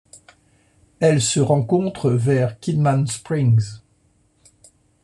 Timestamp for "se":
1.21-1.39